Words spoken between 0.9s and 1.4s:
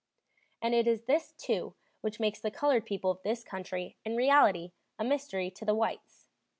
this,